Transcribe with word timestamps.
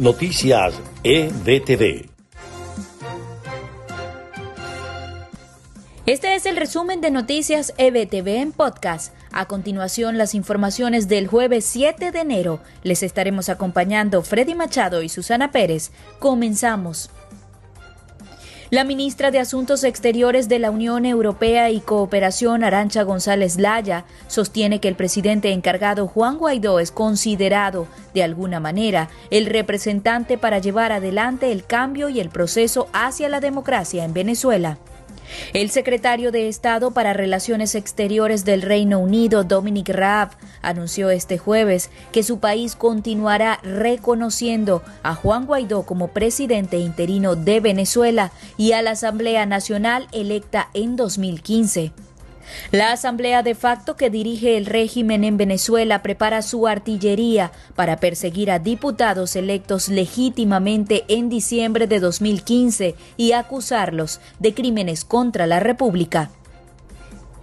Noticias 0.00 0.80
EBTV. 1.04 2.08
Este 6.06 6.34
es 6.34 6.46
el 6.46 6.56
resumen 6.56 7.02
de 7.02 7.10
Noticias 7.10 7.74
EBTV 7.76 8.28
en 8.40 8.52
podcast. 8.52 9.12
A 9.30 9.44
continuación, 9.44 10.16
las 10.16 10.34
informaciones 10.34 11.06
del 11.06 11.26
jueves 11.26 11.66
7 11.66 12.12
de 12.12 12.18
enero. 12.18 12.60
Les 12.82 13.02
estaremos 13.02 13.50
acompañando 13.50 14.22
Freddy 14.22 14.54
Machado 14.54 15.02
y 15.02 15.10
Susana 15.10 15.52
Pérez. 15.52 15.92
Comenzamos. 16.18 17.10
La 18.70 18.84
ministra 18.84 19.32
de 19.32 19.40
Asuntos 19.40 19.82
Exteriores 19.82 20.48
de 20.48 20.60
la 20.60 20.70
Unión 20.70 21.04
Europea 21.04 21.70
y 21.70 21.80
Cooperación, 21.80 22.62
Arancha 22.62 23.02
González 23.02 23.58
Laya, 23.58 24.04
sostiene 24.28 24.78
que 24.78 24.86
el 24.86 24.94
presidente 24.94 25.50
encargado 25.50 26.06
Juan 26.06 26.38
Guaidó 26.38 26.78
es 26.78 26.92
considerado, 26.92 27.88
de 28.14 28.22
alguna 28.22 28.60
manera, 28.60 29.08
el 29.30 29.46
representante 29.46 30.38
para 30.38 30.60
llevar 30.60 30.92
adelante 30.92 31.50
el 31.50 31.64
cambio 31.64 32.10
y 32.10 32.20
el 32.20 32.30
proceso 32.30 32.86
hacia 32.92 33.28
la 33.28 33.40
democracia 33.40 34.04
en 34.04 34.14
Venezuela. 34.14 34.78
El 35.52 35.70
secretario 35.70 36.32
de 36.32 36.48
Estado 36.48 36.92
para 36.92 37.12
Relaciones 37.12 37.74
Exteriores 37.74 38.44
del 38.44 38.62
Reino 38.62 38.98
Unido, 38.98 39.44
Dominic 39.44 39.88
Raab, 39.88 40.30
anunció 40.62 41.10
este 41.10 41.38
jueves 41.38 41.90
que 42.12 42.22
su 42.22 42.38
país 42.38 42.76
continuará 42.76 43.58
reconociendo 43.62 44.82
a 45.02 45.14
Juan 45.14 45.46
Guaidó 45.46 45.82
como 45.84 46.08
presidente 46.08 46.78
interino 46.78 47.36
de 47.36 47.60
Venezuela 47.60 48.32
y 48.56 48.72
a 48.72 48.82
la 48.82 48.92
Asamblea 48.92 49.46
Nacional 49.46 50.08
electa 50.12 50.68
en 50.74 50.96
2015. 50.96 51.92
La 52.72 52.92
Asamblea 52.92 53.42
de 53.42 53.54
facto 53.54 53.96
que 53.96 54.10
dirige 54.10 54.56
el 54.56 54.66
régimen 54.66 55.24
en 55.24 55.36
Venezuela 55.36 56.02
prepara 56.02 56.42
su 56.42 56.66
artillería 56.66 57.52
para 57.74 57.98
perseguir 57.98 58.50
a 58.50 58.58
diputados 58.58 59.36
electos 59.36 59.88
legítimamente 59.88 61.04
en 61.08 61.28
diciembre 61.28 61.86
de 61.86 62.00
2015 62.00 62.94
y 63.16 63.32
acusarlos 63.32 64.20
de 64.38 64.54
crímenes 64.54 65.04
contra 65.04 65.46
la 65.46 65.60
República. 65.60 66.30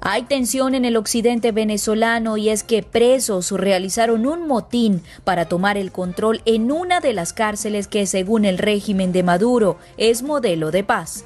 Hay 0.00 0.22
tensión 0.22 0.74
en 0.74 0.84
el 0.84 0.96
occidente 0.96 1.50
venezolano 1.50 2.36
y 2.36 2.50
es 2.50 2.62
que 2.62 2.84
presos 2.84 3.50
realizaron 3.50 4.26
un 4.26 4.46
motín 4.46 5.02
para 5.24 5.46
tomar 5.46 5.76
el 5.76 5.90
control 5.90 6.40
en 6.44 6.70
una 6.70 7.00
de 7.00 7.12
las 7.12 7.32
cárceles 7.32 7.88
que, 7.88 8.06
según 8.06 8.44
el 8.44 8.58
régimen 8.58 9.10
de 9.10 9.24
Maduro, 9.24 9.76
es 9.96 10.22
modelo 10.22 10.70
de 10.70 10.84
paz. 10.84 11.24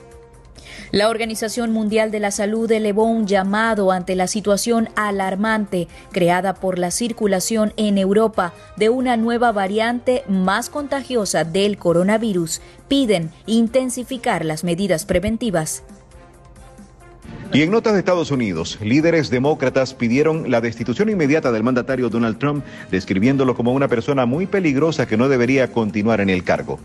La 0.93 1.09
Organización 1.09 1.73
Mundial 1.73 2.11
de 2.11 2.21
la 2.21 2.31
Salud 2.31 2.71
elevó 2.71 3.05
un 3.05 3.27
llamado 3.27 3.93
ante 3.93 4.15
la 4.15 4.27
situación 4.27 4.91
alarmante 4.95 5.89
creada 6.13 6.53
por 6.53 6.79
la 6.79 6.91
circulación 6.91 7.73
en 7.79 7.97
Europa 7.97 8.53
de 8.77 8.91
una 8.91 9.17
nueva 9.17 9.53
variante 9.53 10.23
más 10.29 10.69
contagiosa 10.69 11.45
del 11.45 11.79
coronavirus. 11.79 12.61
Piden 12.89 13.31
intensificar 13.47 14.45
las 14.45 14.65
medidas 14.65 15.07
preventivas. 15.07 15.83
Y 17.55 17.63
en 17.63 17.71
notas 17.71 17.95
de 17.95 18.01
Estados 18.01 18.31
Unidos, 18.31 18.79
líderes 18.83 19.31
demócratas 19.31 19.95
pidieron 19.95 20.51
la 20.51 20.61
destitución 20.61 21.09
inmediata 21.09 21.53
del 21.53 21.63
mandatario 21.63 22.11
Donald 22.11 22.39
Trump, 22.39 22.67
describiéndolo 22.91 23.57
como 23.57 23.73
una 23.73 23.89
persona 23.89 24.27
muy 24.27 24.45
peligrosa 24.45 25.07
que 25.07 25.17
no 25.17 25.31
debería 25.31 25.73
continuar 25.73 26.21
en 26.21 26.29
el 26.29 26.45
cargo. 26.45 26.79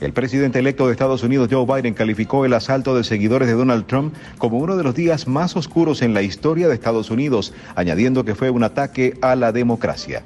El 0.00 0.14
presidente 0.14 0.58
electo 0.58 0.86
de 0.86 0.92
Estados 0.92 1.22
Unidos, 1.22 1.48
Joe 1.50 1.66
Biden, 1.66 1.92
calificó 1.92 2.46
el 2.46 2.54
asalto 2.54 2.96
de 2.96 3.04
seguidores 3.04 3.48
de 3.48 3.54
Donald 3.54 3.84
Trump 3.86 4.14
como 4.38 4.56
uno 4.58 4.78
de 4.78 4.82
los 4.82 4.94
días 4.94 5.28
más 5.28 5.56
oscuros 5.56 6.00
en 6.00 6.14
la 6.14 6.22
historia 6.22 6.68
de 6.68 6.74
Estados 6.74 7.10
Unidos, 7.10 7.52
añadiendo 7.74 8.24
que 8.24 8.34
fue 8.34 8.48
un 8.48 8.64
ataque 8.64 9.18
a 9.20 9.36
la 9.36 9.52
democracia. 9.52 10.22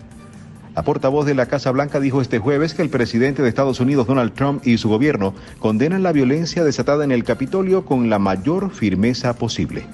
La 0.77 0.84
portavoz 0.84 1.27
de 1.27 1.34
la 1.34 1.47
Casa 1.47 1.72
Blanca 1.72 1.98
dijo 1.98 2.20
este 2.20 2.39
jueves 2.39 2.72
que 2.75 2.83
el 2.83 2.89
presidente 2.89 3.42
de 3.42 3.48
Estados 3.48 3.80
Unidos, 3.80 4.06
Donald 4.06 4.33
Trump, 4.34 4.64
y 4.64 4.78
su 4.78 4.89
gobierno 4.89 5.34
condenan 5.58 6.05
la 6.05 6.12
violencia 6.12 6.62
desatada 6.62 7.02
en 7.02 7.11
el 7.11 7.25
Capitolio 7.25 7.84
con 7.84 8.08
la 8.08 8.20
mayor 8.20 8.70
firmeza 8.70 9.34
posible. 9.34 9.86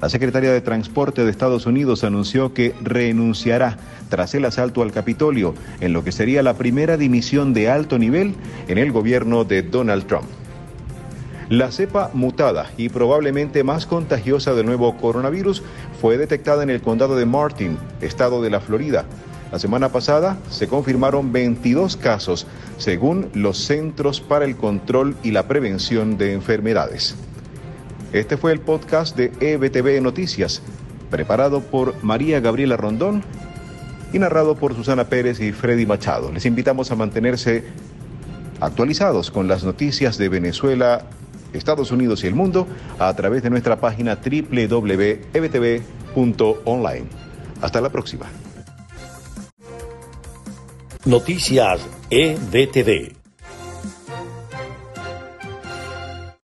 La 0.00 0.10
secretaria 0.10 0.52
de 0.52 0.60
Transporte 0.60 1.24
de 1.24 1.30
Estados 1.30 1.64
Unidos 1.64 2.04
anunció 2.04 2.52
que 2.52 2.74
renunciará 2.82 3.78
tras 4.10 4.34
el 4.34 4.44
asalto 4.44 4.82
al 4.82 4.92
Capitolio, 4.92 5.54
en 5.80 5.92
lo 5.92 6.04
que 6.04 6.12
sería 6.12 6.42
la 6.42 6.54
primera 6.54 6.96
dimisión 6.96 7.54
de 7.54 7.70
alto 7.70 7.98
nivel 7.98 8.34
en 8.68 8.78
el 8.78 8.92
gobierno 8.92 9.44
de 9.44 9.62
Donald 9.62 10.06
Trump. 10.06 10.26
La 11.48 11.70
cepa 11.70 12.10
mutada 12.12 12.70
y 12.76 12.88
probablemente 12.88 13.62
más 13.62 13.86
contagiosa 13.86 14.52
del 14.54 14.66
nuevo 14.66 14.96
coronavirus 14.96 15.62
fue 16.00 16.18
detectada 16.18 16.62
en 16.64 16.70
el 16.70 16.82
condado 16.82 17.16
de 17.16 17.24
Martin, 17.24 17.78
estado 18.00 18.42
de 18.42 18.50
la 18.50 18.60
Florida. 18.60 19.04
La 19.52 19.60
semana 19.60 19.90
pasada 19.90 20.38
se 20.50 20.66
confirmaron 20.66 21.32
22 21.32 21.96
casos, 21.96 22.48
según 22.78 23.28
los 23.32 23.58
Centros 23.58 24.20
para 24.20 24.44
el 24.44 24.56
Control 24.56 25.16
y 25.22 25.30
la 25.30 25.46
Prevención 25.46 26.18
de 26.18 26.32
Enfermedades. 26.32 27.16
Este 28.16 28.36
fue 28.38 28.52
el 28.52 28.60
podcast 28.60 29.14
de 29.14 29.30
EBTV 29.40 30.00
Noticias, 30.00 30.62
preparado 31.10 31.60
por 31.60 32.02
María 32.02 32.40
Gabriela 32.40 32.78
Rondón 32.78 33.22
y 34.10 34.18
narrado 34.18 34.56
por 34.56 34.74
Susana 34.74 35.04
Pérez 35.04 35.38
y 35.40 35.52
Freddy 35.52 35.84
Machado. 35.84 36.32
Les 36.32 36.46
invitamos 36.46 36.90
a 36.90 36.96
mantenerse 36.96 37.64
actualizados 38.60 39.30
con 39.30 39.48
las 39.48 39.64
noticias 39.64 40.16
de 40.16 40.30
Venezuela, 40.30 41.02
Estados 41.52 41.90
Unidos 41.90 42.24
y 42.24 42.28
el 42.28 42.34
mundo 42.34 42.66
a 42.98 43.14
través 43.14 43.42
de 43.42 43.50
nuestra 43.50 43.76
página 43.80 44.16
www.ebtv.online. 44.16 45.26
Hasta 47.60 47.82
la 47.82 47.90
próxima. 47.90 48.24
Noticias 51.04 51.86
EBTV. 52.08 53.15